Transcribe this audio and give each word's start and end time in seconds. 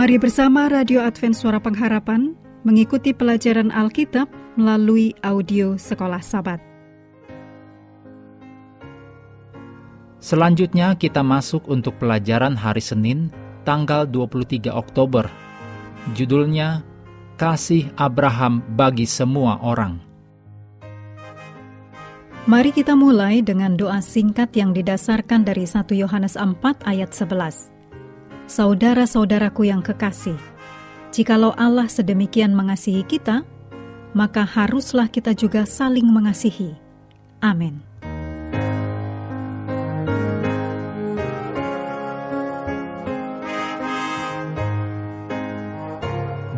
Mari 0.00 0.16
bersama 0.16 0.64
Radio 0.72 1.04
Advent 1.04 1.36
Suara 1.36 1.60
Pengharapan 1.60 2.32
mengikuti 2.64 3.12
pelajaran 3.12 3.68
Alkitab 3.68 4.32
melalui 4.56 5.12
audio 5.20 5.76
Sekolah 5.76 6.24
Sabat. 6.24 6.56
Selanjutnya 10.16 10.96
kita 10.96 11.20
masuk 11.20 11.68
untuk 11.68 12.00
pelajaran 12.00 12.56
hari 12.56 12.80
Senin 12.80 13.28
tanggal 13.68 14.08
23 14.08 14.72
Oktober. 14.72 15.28
Judulnya 16.16 16.80
Kasih 17.36 17.92
Abraham 18.00 18.64
bagi 18.72 19.04
semua 19.04 19.60
orang. 19.60 20.00
Mari 22.48 22.72
kita 22.72 22.96
mulai 22.96 23.44
dengan 23.44 23.76
doa 23.76 24.00
singkat 24.00 24.48
yang 24.56 24.72
didasarkan 24.72 25.44
dari 25.44 25.68
1 25.68 25.92
Yohanes 25.92 26.40
4 26.40 26.88
ayat 26.88 27.12
11. 27.12 27.79
Saudara-saudaraku 28.50 29.70
yang 29.70 29.78
kekasih, 29.78 30.34
jikalau 31.14 31.54
Allah 31.54 31.86
sedemikian 31.86 32.50
mengasihi 32.50 33.06
kita, 33.06 33.46
maka 34.10 34.42
haruslah 34.42 35.06
kita 35.06 35.38
juga 35.38 35.62
saling 35.62 36.02
mengasihi. 36.02 36.74
Amin. 37.38 37.78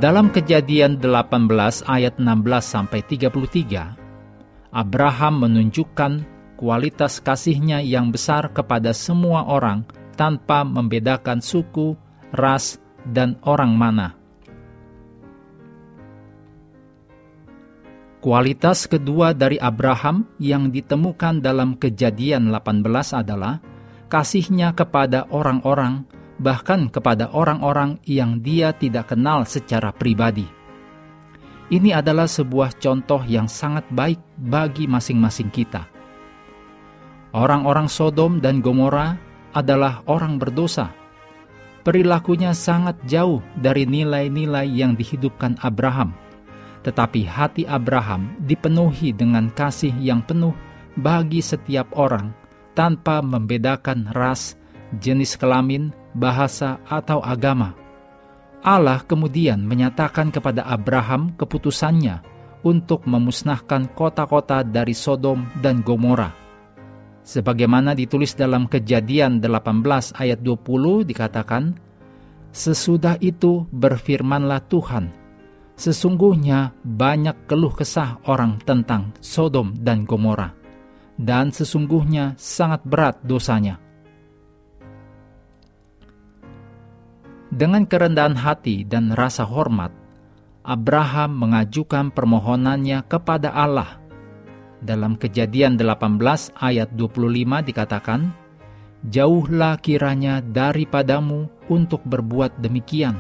Dalam 0.01 0.33
kejadian 0.33 0.97
18 0.97 1.85
ayat 1.93 2.17
16 2.17 2.25
sampai 2.65 3.05
33, 3.05 4.73
Abraham 4.73 5.45
menunjukkan 5.45 6.25
kualitas 6.57 7.21
kasihnya 7.21 7.85
yang 7.85 8.09
besar 8.09 8.49
kepada 8.49 8.97
semua 8.97 9.45
orang 9.45 9.85
tanpa 10.15 10.63
membedakan 10.63 11.41
suku, 11.41 11.97
ras, 12.33 12.79
dan 13.09 13.41
orang 13.43 13.73
mana. 13.75 14.15
Kualitas 18.23 18.87
kedua 18.87 19.35
dari 19.35 19.59
Abraham 19.59 20.31
yang 20.39 20.71
ditemukan 20.71 21.43
dalam 21.43 21.75
kejadian 21.75 22.55
18 22.55 23.19
adalah 23.19 23.59
kasihnya 24.07 24.71
kepada 24.79 25.27
orang-orang 25.35 26.07
bahkan 26.43 26.91
kepada 26.91 27.31
orang-orang 27.31 28.03
yang 28.03 28.43
dia 28.43 28.75
tidak 28.75 29.15
kenal 29.15 29.47
secara 29.47 29.95
pribadi. 29.95 30.47
Ini 31.73 32.03
adalah 32.03 32.29
sebuah 32.29 32.77
contoh 32.83 33.23
yang 33.25 33.49
sangat 33.49 33.87
baik 33.89 34.21
bagi 34.37 34.85
masing-masing 34.91 35.49
kita. 35.49 35.89
Orang-orang 37.33 37.89
Sodom 37.89 38.43
dan 38.45 38.61
Gomora 38.61 39.17
adalah 39.53 40.05
orang 40.09 40.41
berdosa. 40.41 40.93
Perilakunya 41.83 42.55
sangat 42.55 42.99
jauh 43.07 43.43
dari 43.59 43.89
nilai-nilai 43.89 44.69
yang 44.71 44.95
dihidupkan 44.95 45.59
Abraham. 45.61 46.15
Tetapi 46.83 47.27
hati 47.27 47.63
Abraham 47.67 48.35
dipenuhi 48.43 49.15
dengan 49.15 49.51
kasih 49.51 49.95
yang 49.99 50.23
penuh 50.23 50.55
bagi 50.99 51.39
setiap 51.39 51.95
orang 51.95 52.35
tanpa 52.75 53.23
membedakan 53.23 54.11
ras, 54.15 54.59
jenis 54.99 55.39
kelamin, 55.39 55.95
bahasa, 56.15 56.83
atau 56.91 57.23
agama. 57.23 57.75
Allah 58.63 59.03
kemudian 59.03 59.59
menyatakan 59.63 60.31
kepada 60.31 60.63
Abraham 60.63 61.35
keputusannya 61.35 62.23
untuk 62.63 63.03
memusnahkan 63.11 63.91
kota-kota 63.91 64.63
dari 64.63 64.95
Sodom 64.95 65.51
dan 65.59 65.83
Gomora. 65.83 66.42
Sebagaimana 67.23 67.95
ditulis 67.95 68.35
dalam 68.35 68.67
kejadian 68.67 69.39
18 69.39 70.19
ayat 70.19 70.39
20 70.43 71.07
dikatakan, 71.07 71.79
Sesudah 72.53 73.17
itu 73.23 73.65
berfirmanlah 73.71 74.67
Tuhan, 74.69 75.23
Sesungguhnya 75.73 76.77
banyak 76.85 77.49
keluh 77.49 77.73
kesah 77.73 78.21
orang 78.29 78.61
tentang 78.63 79.17
Sodom 79.25 79.73
dan 79.73 80.05
Gomora, 80.05 80.53
dan 81.17 81.49
sesungguhnya 81.49 82.37
sangat 82.37 82.85
berat 82.85 83.17
dosanya. 83.25 83.81
Dengan 87.53 87.85
kerendahan 87.85 88.37
hati 88.37 88.85
dan 88.85 89.13
rasa 89.13 89.45
hormat, 89.45 89.93
Abraham 90.65 91.37
mengajukan 91.37 92.15
permohonannya 92.15 93.05
kepada 93.09 93.53
Allah. 93.53 94.01
Dalam 94.83 95.15
kejadian 95.15 95.79
18 95.79 96.19
ayat 96.59 96.91
25 96.99 97.63
dikatakan, 97.71 98.35
Jauhlah 99.07 99.79
kiranya 99.79 100.43
daripadamu 100.43 101.47
untuk 101.71 102.03
berbuat 102.03 102.59
demikian, 102.59 103.15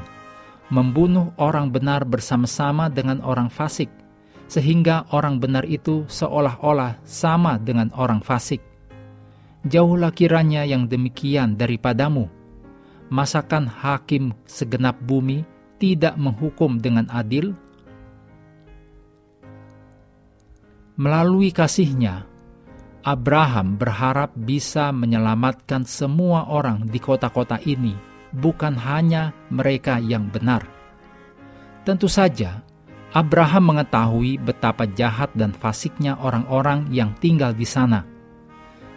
membunuh 0.75 1.31
orang 1.39 1.71
benar 1.71 2.03
bersama-sama 2.03 2.91
dengan 2.91 3.23
orang 3.23 3.47
fasik, 3.47 3.91
sehingga 4.51 5.07
orang 5.15 5.39
benar 5.39 5.63
itu 5.67 6.03
seolah-olah 6.11 6.99
sama 7.07 7.63
dengan 7.63 7.95
orang 7.95 8.23
fasik. 8.23 8.63
Jauhlah 9.63 10.11
kiranya 10.11 10.67
yang 10.67 10.91
demikian 10.91 11.55
daripadamu, 11.55 12.27
masakan 13.07 13.71
hakim 13.71 14.35
segenap 14.51 14.99
bumi 15.07 15.47
tidak 15.79 16.19
menghukum 16.19 16.83
dengan 16.83 17.07
adil? 17.11 17.55
Melalui 21.03 21.51
kasihnya, 21.51 22.23
Abraham 23.03 23.75
berharap 23.75 24.39
bisa 24.39 24.95
menyelamatkan 24.95 25.83
semua 25.83 26.47
orang 26.47 26.87
di 26.87 27.03
kota-kota 27.03 27.59
ini, 27.67 27.99
bukan 28.31 28.79
hanya 28.79 29.35
mereka 29.51 29.99
yang 29.99 30.31
benar. 30.31 30.63
Tentu 31.83 32.07
saja, 32.07 32.63
Abraham 33.11 33.75
mengetahui 33.75 34.39
betapa 34.47 34.87
jahat 34.87 35.35
dan 35.35 35.51
fasiknya 35.51 36.15
orang-orang 36.23 36.87
yang 36.95 37.11
tinggal 37.19 37.51
di 37.51 37.67
sana. 37.67 38.07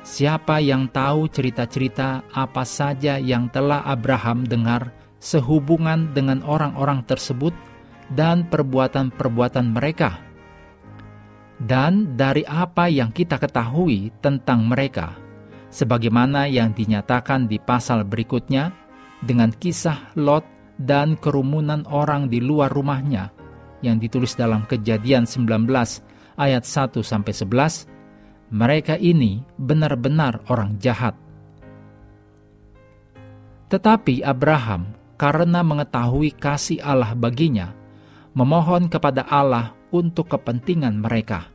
Siapa 0.05 0.61
yang 0.61 0.85
tahu 0.93 1.25
cerita-cerita 1.25 2.22
apa 2.29 2.61
saja 2.69 3.17
yang 3.17 3.49
telah 3.49 3.81
Abraham 3.81 4.45
dengar 4.45 4.93
sehubungan 5.17 6.13
dengan 6.13 6.45
orang-orang 6.45 7.01
tersebut 7.09 7.57
dan 8.13 8.45
perbuatan-perbuatan 8.45 9.73
mereka? 9.73 10.24
Dan 11.65 12.13
dari 12.13 12.45
apa 12.45 12.85
yang 12.85 13.09
kita 13.09 13.41
ketahui 13.41 14.13
tentang 14.21 14.69
mereka, 14.69 15.17
sebagaimana 15.73 16.45
yang 16.45 16.77
dinyatakan 16.77 17.49
di 17.49 17.57
pasal 17.57 18.05
berikutnya 18.05 18.69
dengan 19.25 19.49
kisah 19.49 20.13
Lot 20.13 20.45
dan 20.77 21.17
kerumunan 21.17 21.81
orang 21.89 22.29
di 22.29 22.37
luar 22.37 22.69
rumahnya 22.69 23.33
yang 23.81 23.97
ditulis 23.97 24.37
dalam 24.37 24.69
Kejadian 24.69 25.25
19 25.25 25.65
ayat 26.37 26.63
1 26.63 27.01
sampai 27.01 27.33
11 27.33 28.53
mereka 28.53 28.93
ini 29.01 29.41
benar-benar 29.57 30.45
orang 30.53 30.77
jahat. 30.77 31.17
Tetapi 33.73 34.21
Abraham, 34.21 34.93
karena 35.17 35.65
mengetahui 35.65 36.37
kasih 36.37 36.77
Allah 36.85 37.17
baginya, 37.17 37.73
memohon 38.37 38.85
kepada 38.85 39.25
Allah 39.25 39.73
untuk 39.89 40.29
kepentingan 40.29 41.01
mereka. 41.01 41.54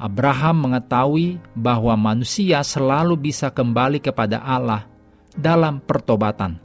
Abraham 0.00 0.64
mengetahui 0.64 1.36
bahwa 1.52 1.92
manusia 1.94 2.64
selalu 2.64 3.28
bisa 3.30 3.52
kembali 3.52 4.00
kepada 4.00 4.40
Allah 4.40 4.88
dalam 5.36 5.84
pertobatan. 5.84 6.56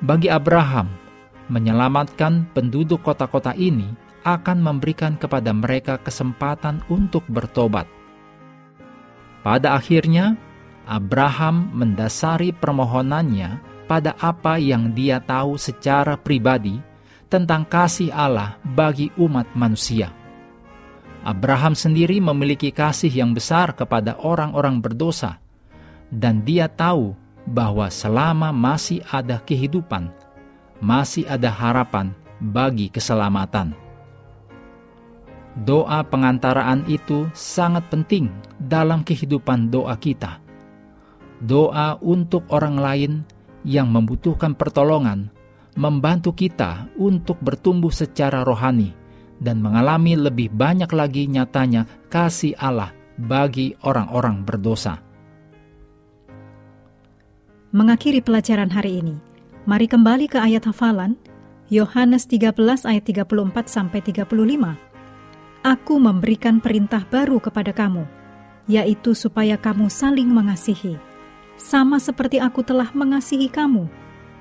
Bagi 0.00 0.32
Abraham, 0.32 0.88
menyelamatkan 1.52 2.48
penduduk 2.56 3.04
kota-kota 3.04 3.52
ini 3.52 3.92
akan 4.24 4.64
memberikan 4.64 5.20
kepada 5.20 5.52
mereka 5.52 6.00
kesempatan 6.00 6.80
untuk 6.88 7.22
bertobat 7.28 7.84
pada 9.42 9.74
akhirnya, 9.74 10.38
Abraham 10.86 11.74
mendasari 11.74 12.54
permohonannya 12.54 13.58
pada 13.90 14.14
apa 14.22 14.56
yang 14.56 14.94
dia 14.94 15.18
tahu 15.18 15.58
secara 15.58 16.14
pribadi 16.14 16.78
tentang 17.26 17.66
kasih 17.66 18.14
Allah 18.14 18.54
bagi 18.62 19.10
umat 19.18 19.50
manusia. 19.58 20.21
Abraham 21.22 21.78
sendiri 21.78 22.18
memiliki 22.18 22.74
kasih 22.74 23.10
yang 23.10 23.30
besar 23.30 23.78
kepada 23.78 24.18
orang-orang 24.18 24.82
berdosa, 24.82 25.38
dan 26.10 26.42
dia 26.42 26.66
tahu 26.66 27.14
bahwa 27.46 27.86
selama 27.94 28.50
masih 28.50 29.06
ada 29.06 29.38
kehidupan, 29.38 30.10
masih 30.82 31.22
ada 31.30 31.46
harapan 31.46 32.10
bagi 32.42 32.90
keselamatan. 32.90 33.70
Doa 35.62 36.02
pengantaraan 36.02 36.82
itu 36.90 37.30
sangat 37.36 37.86
penting 37.86 38.26
dalam 38.58 39.06
kehidupan 39.06 39.70
doa 39.70 39.94
kita. 39.94 40.42
Doa 41.38 42.02
untuk 42.02 42.50
orang 42.50 42.82
lain 42.82 43.12
yang 43.62 43.86
membutuhkan 43.94 44.58
pertolongan 44.58 45.30
membantu 45.78 46.34
kita 46.34 46.90
untuk 46.98 47.38
bertumbuh 47.38 47.94
secara 47.94 48.42
rohani 48.42 49.01
dan 49.42 49.58
mengalami 49.58 50.14
lebih 50.14 50.54
banyak 50.54 50.88
lagi 50.94 51.26
nyatanya 51.26 51.90
kasih 52.06 52.54
Allah 52.62 52.94
bagi 53.18 53.74
orang-orang 53.82 54.46
berdosa. 54.46 55.02
Mengakhiri 57.74 58.22
pelajaran 58.22 58.70
hari 58.70 59.02
ini, 59.02 59.16
Mari 59.62 59.86
kembali 59.86 60.26
ke 60.26 60.42
ayat 60.42 60.66
hafalan, 60.66 61.14
Yohanes 61.70 62.26
13 62.26 62.82
ayat 62.82 63.04
34 63.06 63.70
sampai 63.70 64.02
35. 64.02 64.74
Aku 65.62 66.02
memberikan 66.02 66.58
perintah 66.58 67.06
baru 67.06 67.38
kepada 67.38 67.70
kamu, 67.70 68.02
yaitu 68.66 69.14
supaya 69.14 69.54
kamu 69.54 69.86
saling 69.86 70.26
mengasihi. 70.26 70.98
Sama 71.54 72.02
seperti 72.02 72.42
aku 72.42 72.66
telah 72.66 72.90
mengasihi 72.90 73.46
kamu, 73.46 73.86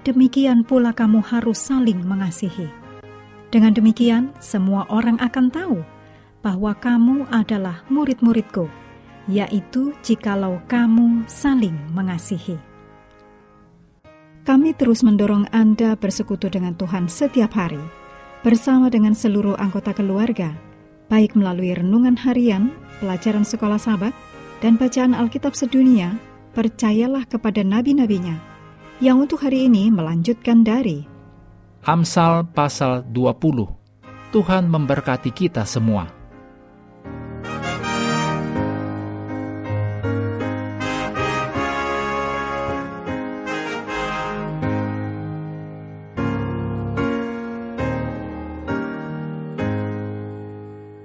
demikian 0.01 0.65
pula 0.65 0.89
kamu 0.89 1.21
harus 1.21 1.61
saling 1.61 2.01
mengasihi. 2.01 2.80
Dengan 3.51 3.75
demikian, 3.75 4.31
semua 4.39 4.87
orang 4.87 5.19
akan 5.19 5.51
tahu 5.51 5.83
bahwa 6.39 6.71
kamu 6.71 7.27
adalah 7.27 7.83
murid-muridku, 7.91 8.71
yaitu 9.27 9.91
jikalau 9.99 10.63
kamu 10.71 11.27
saling 11.27 11.75
mengasihi. 11.91 12.55
Kami 14.47 14.71
terus 14.73 15.03
mendorong 15.03 15.51
Anda 15.51 15.99
bersekutu 15.99 16.47
dengan 16.47 16.79
Tuhan 16.79 17.11
setiap 17.11 17.51
hari, 17.53 17.83
bersama 18.39 18.87
dengan 18.87 19.11
seluruh 19.11 19.59
anggota 19.59 19.91
keluarga, 19.91 20.55
baik 21.11 21.35
melalui 21.35 21.75
renungan 21.75 22.15
harian, 22.23 22.71
pelajaran 23.03 23.43
sekolah 23.43 23.77
sahabat, 23.77 24.15
dan 24.63 24.79
bacaan 24.79 25.11
Alkitab 25.11 25.59
sedunia, 25.59 26.15
percayalah 26.55 27.27
kepada 27.27 27.67
nabi-nabinya, 27.67 28.39
yang 29.03 29.19
untuk 29.19 29.43
hari 29.43 29.67
ini 29.67 29.91
melanjutkan 29.91 30.63
dari 30.63 31.10
Amsal 31.81 32.45
pasal 32.45 33.01
20. 33.09 33.65
Tuhan 34.29 34.69
memberkati 34.69 35.33
kita 35.33 35.65
semua. 35.65 36.20